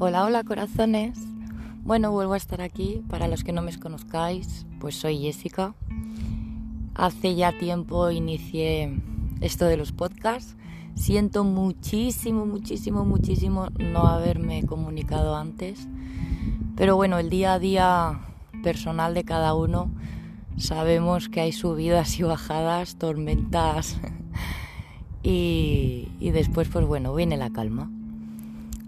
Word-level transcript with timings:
Hola, 0.00 0.24
hola 0.24 0.42
corazones. 0.42 1.16
Bueno, 1.84 2.10
vuelvo 2.10 2.32
a 2.34 2.36
estar 2.36 2.60
aquí. 2.60 3.04
Para 3.08 3.28
los 3.28 3.44
que 3.44 3.52
no 3.52 3.62
me 3.62 3.78
conozcáis, 3.78 4.66
pues 4.80 4.96
soy 4.96 5.18
Jessica. 5.18 5.76
Hace 6.96 7.36
ya 7.36 7.56
tiempo 7.56 8.10
inicié 8.10 9.00
esto 9.40 9.66
de 9.66 9.76
los 9.76 9.92
podcasts. 9.92 10.56
Siento 10.96 11.44
muchísimo, 11.44 12.44
muchísimo, 12.44 13.04
muchísimo 13.04 13.68
no 13.78 14.08
haberme 14.08 14.66
comunicado 14.66 15.36
antes. 15.36 15.86
Pero 16.74 16.96
bueno, 16.96 17.20
el 17.20 17.30
día 17.30 17.52
a 17.52 17.60
día 17.60 18.20
personal 18.64 19.14
de 19.14 19.22
cada 19.22 19.54
uno 19.54 19.92
sabemos 20.56 21.28
que 21.28 21.40
hay 21.40 21.52
subidas 21.52 22.18
y 22.18 22.24
bajadas, 22.24 22.96
tormentas 22.96 23.96
y, 25.22 26.08
y 26.18 26.30
después 26.32 26.68
pues 26.68 26.84
bueno, 26.84 27.14
viene 27.14 27.36
la 27.36 27.50
calma. 27.50 27.92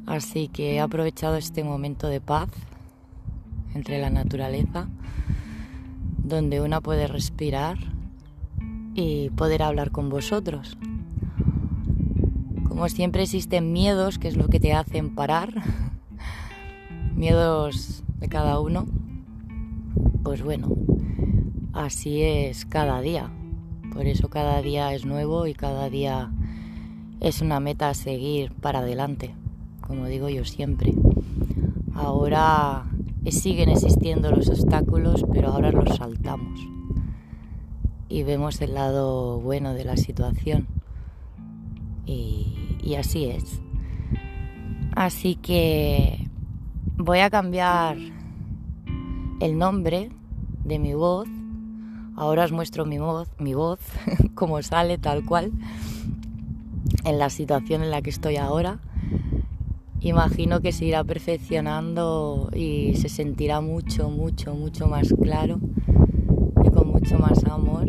Así 0.07 0.47
que 0.47 0.75
he 0.75 0.81
aprovechado 0.81 1.35
este 1.35 1.65
momento 1.65 2.07
de 2.07 2.21
paz 2.21 2.49
entre 3.75 4.01
la 4.01 4.09
naturaleza, 4.09 4.89
donde 6.17 6.61
una 6.61 6.81
puede 6.81 7.09
respirar 7.09 7.77
y 8.95 9.31
poder 9.31 9.65
hablar 9.65 9.91
con 9.91 10.09
vosotros. 10.09 10.79
Como 12.69 12.89
siempre 12.89 13.25
existen 13.25 13.73
miedos, 13.73 14.21
que 14.21 14.29
es 14.29 14.37
lo 14.37 14.47
que 14.47 14.61
te 14.61 14.75
hacen 14.75 15.13
parar, 15.13 15.53
miedos 17.17 18.05
de 18.21 18.29
cada 18.29 18.61
uno, 18.61 18.87
pues 20.23 20.43
bueno, 20.43 20.69
así 21.73 22.23
es 22.23 22.65
cada 22.65 23.01
día. 23.01 23.33
Por 23.93 24.07
eso 24.07 24.31
cada 24.31 24.63
día 24.63 24.95
es 24.95 25.05
nuevo 25.05 25.49
y 25.49 25.55
cada 25.55 25.91
día 25.91 26.31
es 27.19 27.41
una 27.41 27.59
meta 27.59 27.89
a 27.89 27.95
seguir 27.95 28.53
para 28.53 28.79
adelante 28.81 29.35
como 29.87 30.07
digo 30.07 30.29
yo 30.29 30.45
siempre. 30.45 30.95
Ahora 31.95 32.85
siguen 33.31 33.69
existiendo 33.69 34.31
los 34.31 34.49
obstáculos, 34.49 35.25
pero 35.33 35.49
ahora 35.49 35.73
los 35.73 35.97
saltamos 35.97 36.61
y 38.09 38.23
vemos 38.23 38.61
el 38.61 38.75
lado 38.75 39.41
bueno 39.41 39.75
de 39.75 39.85
la 39.85 39.97
situación. 39.97 40.67
Y, 42.05 42.79
y 42.83 42.95
así 42.95 43.27
es. 43.27 43.61
Así 44.95 45.35
que 45.35 46.29
voy 46.97 47.19
a 47.19 47.31
cambiar 47.31 47.97
el 49.41 49.59
nombre 49.59 50.11
de 50.65 50.79
mi 50.79 50.95
voz. 50.95 51.29
Ahora 52.17 52.45
os 52.45 52.53
muestro 52.53 52.87
mi 52.87 52.99
voz, 52.99 53.29
mi 53.39 53.55
voz, 53.55 53.81
como 54.35 54.63
sale 54.63 54.99
tal 54.99 55.25
cual 55.25 55.53
en 57.05 57.19
la 57.19 57.29
situación 57.31 57.83
en 57.83 57.91
la 57.91 58.01
que 58.01 58.11
estoy 58.11 58.37
ahora 58.37 58.81
imagino 60.01 60.61
que 60.61 60.73
se 60.73 60.85
irá 60.85 61.05
perfeccionando 61.05 62.51
y 62.55 62.95
se 62.97 63.09
sentirá 63.09 63.61
mucho, 63.61 64.11
mucho, 64.11 64.55
mucho 64.55 64.87
más 64.87 65.15
claro 65.23 65.59
y 66.65 66.71
con 66.71 66.89
mucho 66.89 67.19
más 67.19 67.45
amor 67.45 67.87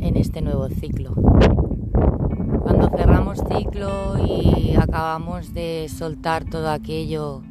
en 0.00 0.16
este 0.16 0.42
nuevo 0.42 0.68
ciclo. 0.68 1.14
Cuando 2.62 2.90
cerramos 2.96 3.42
ciclo 3.56 4.16
y 4.26 4.74
acabamos 4.76 5.54
de 5.54 5.88
soltar 5.88 6.44
todo 6.44 6.70
aquello 6.70 7.42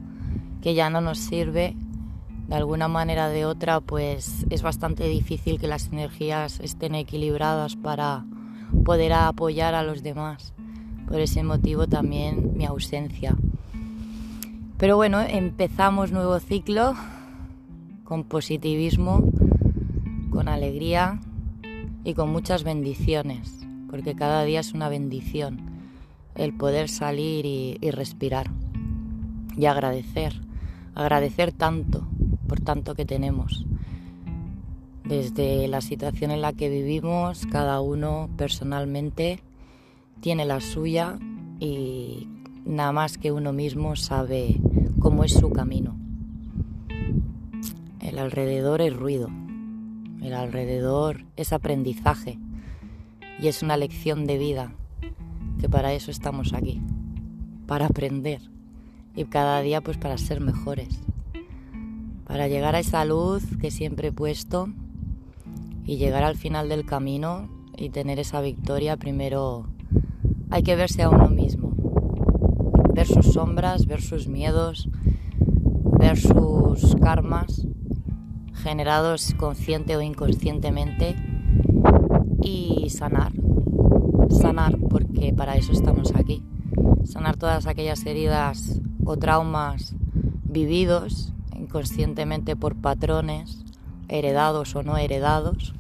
que 0.62 0.74
ya 0.74 0.90
no 0.90 1.02
nos 1.02 1.20
sirve, 1.20 1.76
de 2.48 2.56
alguna 2.56 2.88
manera 2.88 3.28
o 3.28 3.30
de 3.30 3.46
otra, 3.46 3.80
pues 3.80 4.46
es 4.50 4.64
bastante 4.64 5.08
difícil 5.08 5.60
que 5.60 5.68
las 5.68 5.88
energías 5.88 6.60
estén 6.60 6.96
equilibradas 6.96 7.76
para 7.76 8.26
poder 8.84 9.14
apoyar 9.14 9.76
a 9.76 9.84
los 9.84 10.02
demás 10.02 10.54
por 11.10 11.20
ese 11.20 11.42
motivo 11.44 11.88
también 11.88 12.56
mi 12.56 12.66
ausencia. 12.66 13.36
Pero 14.78 14.96
bueno, 14.96 15.20
empezamos 15.22 16.12
nuevo 16.12 16.40
ciclo 16.40 16.94
con 18.04 18.24
positivismo, 18.24 19.24
con 20.30 20.48
alegría 20.48 21.20
y 22.04 22.14
con 22.14 22.30
muchas 22.32 22.64
bendiciones, 22.64 23.66
porque 23.90 24.16
cada 24.16 24.44
día 24.44 24.60
es 24.60 24.74
una 24.74 24.88
bendición 24.88 25.60
el 26.36 26.54
poder 26.54 26.90
salir 26.90 27.46
y, 27.46 27.92
respirar 27.92 28.52
y 29.58 29.66
agradecer, 29.66 30.40
agradecer 30.94 31.52
tanto 31.52 32.08
por 32.48 32.62
tanto 32.62 32.94
que 32.94 33.06
tenemos. 33.06 33.66
Desde 35.04 35.68
la 35.68 35.82
situación 35.82 36.30
en 36.30 36.42
la 36.42 36.54
que 36.54 36.70
vivimos, 36.70 37.48
cada 37.48 37.82
uno 37.82 38.30
personalmente 38.38 39.42
tiene 40.22 40.46
la 40.46 40.60
suya 40.60 41.18
y 41.60 42.28
nada 42.66 42.92
más 42.92 43.18
que 43.18 43.32
uno 43.32 43.54
mismo 43.54 43.96
sabe 43.96 44.60
cómo 45.00 45.24
es 45.24 45.34
su 45.34 45.50
camino. 45.52 45.96
El 48.00 48.18
alrededor 48.20 48.82
es 48.82 48.96
ruido, 48.96 49.30
el 50.22 50.34
alrededor 50.34 51.26
es 51.36 51.54
aprendizaje 51.54 52.38
y 53.42 53.48
es 53.48 53.64
una 53.64 53.78
lección 53.78 54.26
de 54.26 54.38
vida, 54.38 54.74
que 55.60 55.70
para 55.70 55.94
eso 55.94 56.12
estamos 56.12 56.54
aquí, 56.54 56.82
para 57.68 57.88
aprender 57.88 58.42
y 59.16 59.26
cada 59.26 59.62
día 59.62 59.82
pues 59.82 59.98
para 59.98 60.18
ser 60.18 60.42
mejores, 60.42 60.90
para 62.26 62.48
llegar 62.48 62.76
a 62.76 62.80
esa 62.80 63.06
luz 63.06 63.44
que 63.60 63.72
siempre 63.72 64.10
he 64.10 64.12
puesto 64.12 64.70
y 65.86 65.98
llegar 65.98 66.24
al 66.24 66.36
final 66.36 66.70
del 66.70 66.86
camino 66.86 67.50
y 67.78 67.90
tener 67.90 68.20
esa 68.20 68.42
victoria 68.42 68.98
primero 68.98 69.66
hay 70.50 70.64
que 70.64 70.76
verse 70.76 71.04
a 71.04 71.10
uno 71.10 71.30
mismo, 71.30 71.74
ver 72.94 73.08
sus 73.08 73.34
sombras, 73.34 73.86
ver 73.86 74.02
sus 74.02 74.28
miedos, 74.28 74.90
ver 76.00 76.18
sus 76.18 76.96
karmas 76.96 77.68
generados 78.56 79.34
consciente 79.38 79.96
o 79.96 80.02
inconscientemente 80.02 81.16
y 82.42 82.90
sanar, 82.90 83.32
sanar 84.30 84.78
porque 84.90 85.34
para 85.34 85.56
eso 85.56 85.72
estamos 85.72 86.14
aquí, 86.16 86.44
sanar 87.04 87.38
todas 87.38 87.68
aquellas 87.68 88.06
heridas 88.06 88.82
o 89.06 89.18
traumas 89.18 89.96
vividos 90.44 91.34
inconscientemente 91.56 92.56
por 92.56 92.76
patrones, 92.76 93.64
heredados 94.08 94.76
o 94.76 94.82
no 94.82 94.98
heredados, 94.98 95.76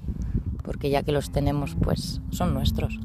porque 0.63 0.91
ya 0.91 1.01
que 1.01 1.11
los 1.11 1.31
tenemos 1.31 1.75
pues 1.75 2.21
son 2.29 2.53
nuestros 2.53 2.99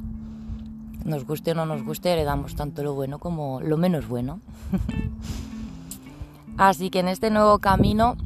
nos 1.04 1.26
guste 1.26 1.52
o 1.52 1.54
no 1.54 1.66
nos 1.66 1.84
guste, 1.84 2.12
heredamos 2.12 2.54
tanto 2.54 2.82
lo 2.82 2.94
bueno 2.94 3.18
como 3.18 3.60
lo 3.60 3.76
menos 3.76 4.08
bueno. 4.08 4.40
Así 6.56 6.90
que 6.90 7.00
en 7.00 7.08
este 7.08 7.30
nuevo 7.30 7.58
camino 7.58 8.16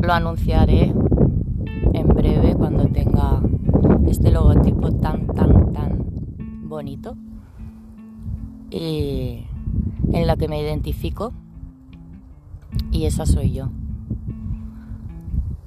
lo 0.00 0.12
anunciaré 0.12 0.94
en 1.92 2.08
breve 2.08 2.54
cuando 2.54 2.86
tenga 2.86 3.40
este 4.08 4.30
logotipo 4.30 4.92
tan, 4.92 5.26
tan, 5.26 5.72
tan 5.72 6.68
bonito 6.68 7.16
y 8.70 9.46
en 10.12 10.26
la 10.26 10.36
que 10.36 10.48
me 10.48 10.60
identifico 10.60 11.32
y 12.92 13.06
esa 13.06 13.26
soy 13.26 13.52
yo. 13.52 13.68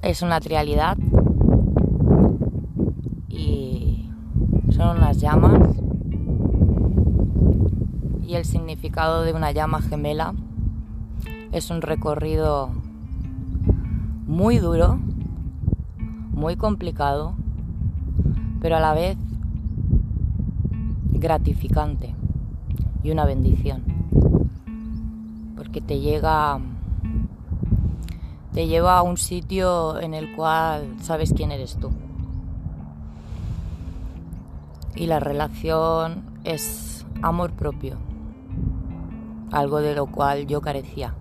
Es 0.01 0.21
una 0.21 0.39
trialidad 0.39 0.97
unas 4.91 5.19
llamas 5.19 5.75
y 8.25 8.35
el 8.35 8.45
significado 8.45 9.23
de 9.23 9.33
una 9.33 9.51
llama 9.51 9.81
gemela 9.81 10.33
es 11.51 11.69
un 11.69 11.81
recorrido 11.81 12.69
muy 14.25 14.57
duro, 14.57 14.99
muy 16.31 16.55
complicado, 16.55 17.35
pero 18.59 18.77
a 18.77 18.79
la 18.79 18.93
vez 18.93 19.17
gratificante 21.11 22.15
y 23.03 23.11
una 23.11 23.25
bendición. 23.25 23.83
Porque 25.55 25.81
te 25.81 25.99
llega 25.99 26.59
te 28.53 28.67
lleva 28.67 28.97
a 28.97 29.01
un 29.03 29.17
sitio 29.17 29.99
en 29.99 30.13
el 30.13 30.35
cual 30.35 30.95
sabes 31.01 31.33
quién 31.35 31.51
eres 31.51 31.75
tú 31.77 31.91
y 34.95 35.07
la 35.07 35.19
relación 35.19 36.39
es 36.43 37.05
amor 37.21 37.53
propio, 37.53 37.97
algo 39.51 39.81
de 39.81 39.95
lo 39.95 40.07
cual 40.07 40.47
yo 40.47 40.61
carecía. 40.61 41.15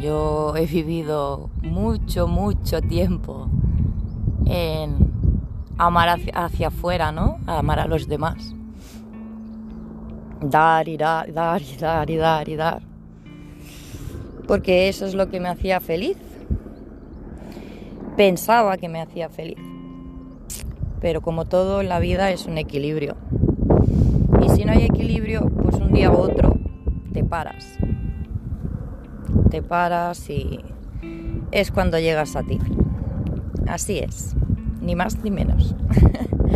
Yo 0.00 0.56
he 0.56 0.66
vivido 0.66 1.50
mucho, 1.62 2.26
mucho 2.26 2.80
tiempo 2.80 3.48
en 4.46 5.12
amar 5.78 6.20
hacia, 6.34 6.68
afuera, 6.68 7.12
¿no? 7.12 7.38
amar 7.46 7.78
a 7.78 7.86
los 7.86 8.08
demás. 8.08 8.54
Dar 10.40 10.88
y 10.88 10.96
dar, 10.96 11.32
dar 11.32 11.62
y 11.62 11.76
dar 11.76 12.10
y 12.10 12.16
dar 12.16 12.48
y 12.48 12.56
dar. 12.56 12.82
Porque 14.48 14.88
eso 14.88 15.06
es 15.06 15.14
lo 15.14 15.28
que 15.28 15.38
me 15.38 15.48
hacía 15.48 15.78
feliz. 15.78 16.16
Pensaba 18.16 18.76
que 18.76 18.88
me 18.88 19.00
hacía 19.00 19.28
feliz 19.28 19.71
pero 21.02 21.20
como 21.20 21.44
todo 21.44 21.80
en 21.80 21.88
la 21.88 21.98
vida 21.98 22.30
es 22.30 22.46
un 22.46 22.56
equilibrio. 22.56 23.16
Y 24.40 24.48
si 24.50 24.64
no 24.64 24.72
hay 24.72 24.84
equilibrio, 24.84 25.50
pues 25.50 25.74
un 25.74 25.92
día 25.92 26.12
u 26.12 26.14
otro 26.14 26.56
te 27.12 27.24
paras. 27.24 27.76
Te 29.50 29.62
paras 29.62 30.30
y 30.30 30.60
es 31.50 31.72
cuando 31.72 31.98
llegas 31.98 32.36
a 32.36 32.44
ti. 32.44 32.58
Así 33.66 33.98
es, 33.98 34.36
ni 34.80 34.94
más 34.94 35.22
ni 35.24 35.32
menos. 35.32 35.74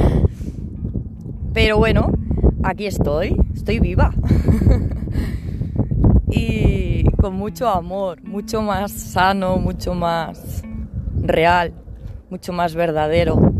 Pero 1.53 1.79
bueno, 1.79 2.13
aquí 2.63 2.87
estoy, 2.87 3.37
estoy 3.53 3.81
viva. 3.81 4.13
y 6.31 7.05
con 7.21 7.35
mucho 7.35 7.69
amor, 7.69 8.23
mucho 8.23 8.63
más 8.63 8.93
sano, 8.93 9.57
mucho 9.57 9.95
más 9.95 10.63
real, 11.21 11.73
mucho 12.31 12.53
más 12.53 12.75
verdadero, 12.75 13.56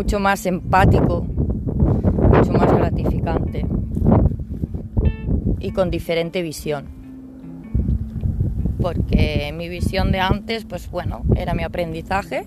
mucho 0.00 0.18
más 0.18 0.46
empático, 0.46 1.20
mucho 1.20 2.52
más 2.52 2.72
gratificante 2.72 3.66
y 5.58 5.72
con 5.72 5.90
diferente 5.90 6.40
visión. 6.40 6.86
Porque 8.80 9.52
mi 9.54 9.68
visión 9.68 10.10
de 10.10 10.20
antes, 10.20 10.64
pues 10.64 10.90
bueno, 10.90 11.20
era 11.36 11.52
mi 11.52 11.64
aprendizaje, 11.64 12.46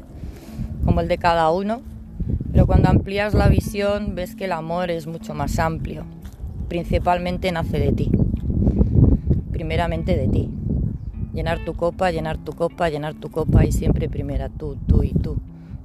como 0.84 1.02
el 1.02 1.08
de 1.08 1.20
cada 1.20 1.52
uno, 1.52 1.84
pero 2.52 2.66
cuando 2.66 2.90
amplías 2.90 3.36
la 3.36 3.50
visión 3.50 4.16
ves 4.16 4.36
que 4.36 4.46
el 4.46 4.52
amor 4.52 4.90
es 4.90 5.06
mucho 5.06 5.36
más 5.36 5.60
amplio, 5.60 6.06
principalmente 6.70 7.52
nace 7.52 7.78
de 7.78 7.92
ti, 7.92 8.10
primeramente 9.52 10.18
de 10.18 10.28
ti. 10.28 10.50
Llenar 11.36 11.64
tu 11.64 11.76
copa, 11.76 12.10
llenar 12.10 12.40
tu 12.40 12.54
copa, 12.54 12.90
llenar 12.90 13.14
tu 13.14 13.30
copa 13.30 13.64
y 13.64 13.72
siempre 13.72 14.10
primera 14.10 14.50
tú, 14.50 14.76
tú 14.88 15.04
y 15.04 15.14
tú. 15.14 15.38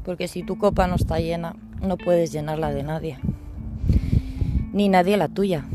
Porque 0.09 0.27
si 0.27 0.43
tu 0.43 0.57
copa 0.57 0.87
no 0.87 0.95
está 0.95 1.21
llena, 1.21 1.55
no 1.83 1.99
puedes 1.99 2.33
llenarla 2.33 2.71
de 2.71 2.83
nadie, 2.83 3.19
ni 4.73 4.89
nadie 4.89 5.19
la 5.19 5.29
tuya. 5.29 5.67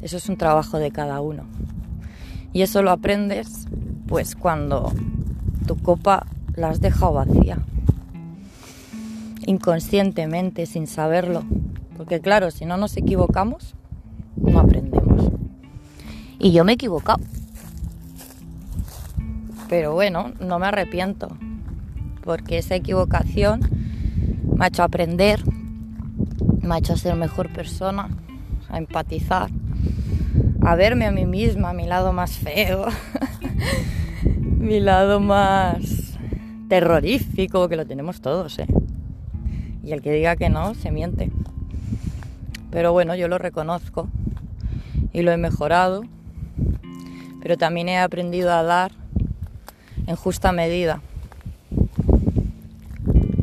Eso 0.00 0.16
es 0.16 0.30
un 0.30 0.38
trabajo 0.38 0.78
de 0.78 0.90
cada 0.90 1.20
uno. 1.20 1.42
Y 2.54 2.62
eso 2.62 2.80
lo 2.80 2.90
aprendes 2.90 3.66
pues 4.06 4.34
cuando 4.34 4.94
tu 5.66 5.76
copa 5.76 6.26
la 6.56 6.70
has 6.70 6.80
dejado 6.80 7.12
vacía. 7.12 7.58
Inconscientemente, 9.44 10.64
sin 10.64 10.86
saberlo. 10.86 11.42
Porque 11.98 12.18
claro, 12.18 12.50
si 12.50 12.64
no 12.64 12.78
nos 12.78 12.96
equivocamos, 12.96 13.74
no 14.36 14.58
aprendemos. 14.58 15.32
Y 16.38 16.52
yo 16.52 16.64
me 16.64 16.72
he 16.72 16.76
equivocado. 16.76 17.20
Pero 19.68 19.92
bueno, 19.92 20.32
no 20.40 20.58
me 20.58 20.64
arrepiento. 20.64 21.28
Porque 22.22 22.58
esa 22.58 22.74
equivocación 22.74 23.60
me 24.60 24.64
ha 24.64 24.68
hecho 24.68 24.82
aprender, 24.82 25.42
me 26.60 26.74
ha 26.74 26.78
hecho 26.78 26.96
ser 26.96 27.14
mejor 27.16 27.50
persona, 27.50 28.08
a 28.68 28.78
empatizar, 28.78 29.50
a 30.62 30.74
verme 30.74 31.06
a 31.06 31.10
mí 31.10 31.24
misma, 31.24 31.70
a 31.70 31.72
mi 31.72 31.86
lado 31.86 32.12
más 32.12 32.32
feo, 32.32 32.86
mi 34.58 34.80
lado 34.80 35.18
más 35.18 36.18
terrorífico, 36.68 37.68
que 37.68 37.76
lo 37.76 37.86
tenemos 37.86 38.20
todos, 38.20 38.58
¿eh? 38.58 38.66
Y 39.82 39.92
el 39.92 40.02
que 40.02 40.12
diga 40.12 40.36
que 40.36 40.50
no, 40.50 40.74
se 40.74 40.90
miente. 40.90 41.32
Pero 42.70 42.92
bueno, 42.92 43.16
yo 43.16 43.28
lo 43.28 43.38
reconozco 43.38 44.08
y 45.12 45.22
lo 45.22 45.32
he 45.32 45.36
mejorado, 45.36 46.02
pero 47.42 47.56
también 47.56 47.88
he 47.88 47.98
aprendido 47.98 48.52
a 48.52 48.62
dar 48.62 48.92
en 50.06 50.16
justa 50.16 50.52
medida 50.52 51.00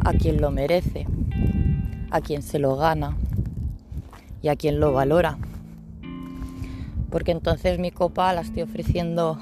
a 0.07 0.13
quien 0.13 0.41
lo 0.41 0.51
merece, 0.51 1.05
a 2.11 2.21
quien 2.21 2.41
se 2.41 2.59
lo 2.59 2.75
gana 2.75 3.17
y 4.41 4.47
a 4.47 4.55
quien 4.55 4.79
lo 4.79 4.93
valora 4.93 5.37
porque 7.09 7.31
entonces 7.31 7.79
mi 7.79 7.91
copa 7.91 8.33
la 8.33 8.41
estoy 8.41 8.63
ofreciendo 8.63 9.37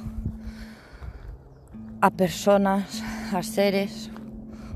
a 2.01 2.09
personas, 2.11 3.03
a 3.33 3.41
seres 3.43 4.11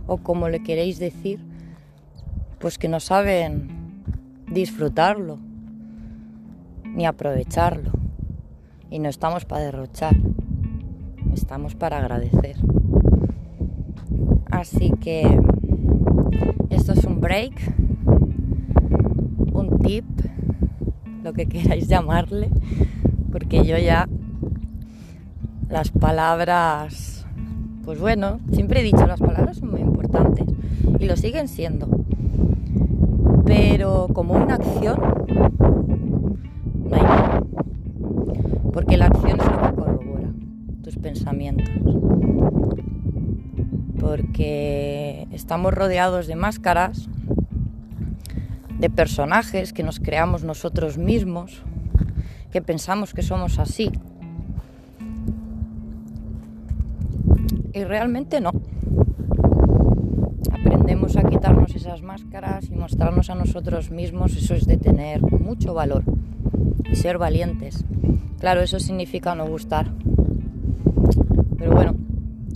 o 0.07 0.17
como 0.17 0.49
le 0.49 0.63
queréis 0.63 0.97
decir, 0.97 1.39
pues 2.59 2.77
que 2.77 2.87
no 2.87 2.99
saben 2.99 4.03
disfrutarlo 4.51 5.37
ni 6.83 7.05
aprovecharlo. 7.05 7.91
Y 8.89 8.97
no 8.97 9.07
estamos 9.07 9.45
para 9.45 9.65
derrochar, 9.65 10.15
estamos 11.33 11.75
para 11.75 11.99
agradecer. 11.99 12.57
Así 14.49 14.91
que 14.99 15.39
break, 17.19 17.53
un 19.51 19.79
tip 19.79 20.05
lo 21.23 21.33
que 21.33 21.47
queráis 21.47 21.87
llamarle, 21.87 22.49
porque 23.31 23.65
yo 23.65 23.77
ya 23.77 24.07
las 25.69 25.91
palabras, 25.91 27.25
pues 27.83 27.99
bueno, 27.99 28.39
siempre 28.51 28.79
he 28.79 28.83
dicho, 28.83 29.05
las 29.05 29.19
palabras 29.19 29.57
son 29.57 29.71
muy 29.71 29.81
importantes 29.81 30.45
y 30.99 31.05
lo 31.05 31.15
siguen 31.17 31.47
siendo, 31.47 31.87
pero 33.45 34.07
como 34.13 34.33
una 34.33 34.55
acción, 34.55 34.99
no 36.89 36.95
hay 36.95 37.03
nada, 37.03 37.43
porque 38.73 38.97
la 38.97 39.07
acción 39.07 39.39
es 39.39 39.45
lo 39.45 39.61
que 39.61 39.75
corrobora 39.75 40.29
tus 40.83 40.97
pensamientos, 40.97 41.69
porque 43.99 45.27
estamos 45.31 45.73
rodeados 45.73 46.27
de 46.27 46.35
máscaras 46.35 47.09
de 48.79 48.89
personajes 48.89 49.73
que 49.73 49.83
nos 49.83 49.99
creamos 49.99 50.43
nosotros 50.43 50.97
mismos, 50.97 51.61
que 52.51 52.61
pensamos 52.61 53.13
que 53.13 53.21
somos 53.21 53.59
así. 53.59 53.91
Y 57.73 57.83
realmente 57.83 58.39
no. 58.39 58.51
Aprendemos 60.51 61.17
a 61.17 61.23
quitarnos 61.23 61.75
esas 61.75 62.01
máscaras 62.01 62.69
y 62.69 62.75
mostrarnos 62.75 63.29
a 63.29 63.35
nosotros 63.35 63.91
mismos, 63.91 64.35
eso 64.35 64.55
es 64.55 64.65
de 64.65 64.77
tener 64.77 65.21
mucho 65.21 65.73
valor 65.73 66.03
y 66.89 66.95
ser 66.95 67.17
valientes. 67.17 67.83
Claro, 68.39 68.61
eso 68.61 68.79
significa 68.79 69.35
no 69.35 69.45
gustar. 69.45 69.91
Pero 71.57 71.71
bueno, 71.73 71.95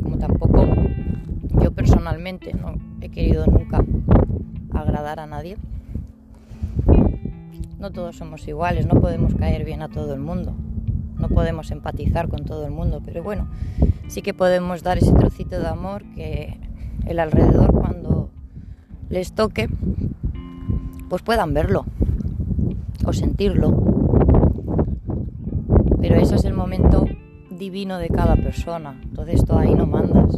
como 0.01 0.17
tampoco 0.17 0.72
personalmente 2.03 2.53
no 2.53 2.73
he 2.99 3.07
querido 3.07 3.45
nunca 3.45 3.81
agradar 4.73 5.21
a 5.21 5.25
nadie, 5.25 5.55
no 7.79 7.91
todos 7.91 8.17
somos 8.17 8.45
iguales, 8.45 8.85
no 8.85 8.99
podemos 8.99 9.35
caer 9.35 9.63
bien 9.63 9.81
a 9.81 9.87
todo 9.87 10.13
el 10.13 10.19
mundo, 10.19 10.53
no 11.17 11.29
podemos 11.29 11.71
empatizar 11.71 12.27
con 12.27 12.43
todo 12.43 12.65
el 12.65 12.73
mundo, 12.73 13.01
pero 13.05 13.23
bueno, 13.23 13.47
sí 14.09 14.21
que 14.21 14.33
podemos 14.33 14.83
dar 14.83 14.97
ese 14.97 15.13
trocito 15.13 15.61
de 15.61 15.67
amor 15.67 16.03
que 16.13 16.57
el 17.05 17.19
alrededor 17.19 17.71
cuando 17.71 18.29
les 19.09 19.31
toque, 19.31 19.69
pues 21.07 21.21
puedan 21.21 21.53
verlo 21.53 21.85
o 23.05 23.13
sentirlo. 23.13 23.81
Pero 26.01 26.15
eso 26.15 26.35
es 26.35 26.43
el 26.43 26.53
momento 26.53 27.05
divino 27.49 27.97
de 27.97 28.09
cada 28.09 28.35
persona, 28.35 28.99
entonces 29.03 29.45
tú 29.45 29.53
ahí 29.53 29.73
no 29.73 29.85
mandas, 29.85 30.37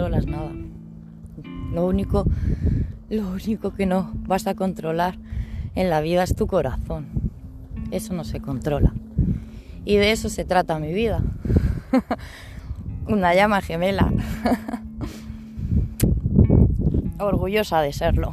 controlas 0.00 0.26
nada. 0.26 0.50
Lo 1.74 1.86
único, 1.86 2.24
lo 3.10 3.32
único 3.32 3.74
que 3.74 3.84
no 3.84 4.10
vas 4.26 4.46
a 4.46 4.54
controlar 4.54 5.18
en 5.74 5.90
la 5.90 6.00
vida 6.00 6.22
es 6.22 6.34
tu 6.34 6.46
corazón. 6.46 7.08
Eso 7.90 8.14
no 8.14 8.24
se 8.24 8.40
controla. 8.40 8.94
Y 9.84 9.96
de 9.96 10.12
eso 10.12 10.30
se 10.30 10.46
trata 10.46 10.78
mi 10.78 10.94
vida. 10.94 11.22
Una 13.08 13.34
llama 13.34 13.60
gemela. 13.60 14.10
Orgullosa 17.18 17.82
de 17.82 17.92
serlo. 17.92 18.32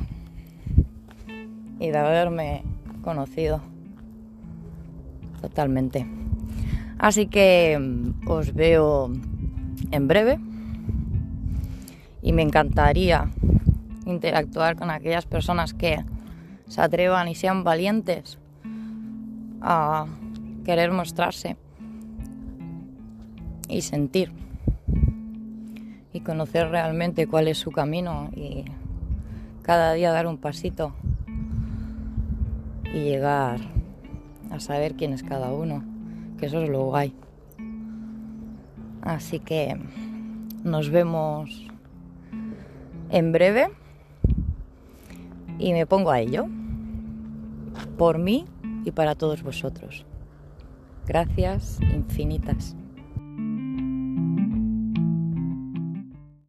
Y 1.82 1.90
de 1.90 1.98
haberme 1.98 2.64
conocido. 3.02 3.60
Totalmente. 5.42 6.08
Así 6.98 7.28
que 7.28 7.78
mm, 7.78 8.30
os 8.30 8.54
veo 8.54 9.12
en 9.92 10.08
breve. 10.08 10.40
Y 12.28 12.34
me 12.34 12.42
encantaría 12.42 13.32
interactuar 14.06 14.76
con 14.76 14.90
aquellas 14.90 15.26
personas 15.26 15.74
que 15.74 16.04
se 16.68 16.82
atrevan 16.82 17.30
y 17.30 17.36
sean 17.36 17.64
valientes 17.64 18.38
a 19.62 20.08
querer 20.66 20.92
mostrarse 20.92 21.56
y 23.70 23.80
sentir 23.80 24.34
y 26.12 26.20
conocer 26.20 26.68
realmente 26.68 27.28
cuál 27.28 27.48
es 27.48 27.60
su 27.60 27.72
camino 27.72 28.30
y 28.36 28.66
cada 29.62 29.94
día 29.94 30.12
dar 30.12 30.28
un 30.28 30.38
pasito 30.38 30.94
y 32.84 33.06
llegar 33.06 33.62
a 34.52 34.60
saber 34.60 34.96
quién 34.96 35.14
es 35.14 35.24
cada 35.24 35.54
uno, 35.54 35.82
que 36.38 36.48
eso 36.48 36.62
es 36.62 36.68
lo 36.68 36.88
guay. 36.88 37.16
Así 39.02 39.40
que 39.40 39.80
nos 40.66 40.90
vemos 40.90 41.68
en 43.10 43.32
breve 43.32 43.70
y 45.60 45.74
me 45.74 45.86
pongo 45.86 46.12
a 46.12 46.20
ello 46.20 46.46
por 47.98 48.18
mí 48.18 48.46
y 48.86 48.92
para 48.92 49.16
todos 49.16 49.44
vosotros. 49.44 50.06
Gracias 51.06 51.80
infinitas. 51.82 52.77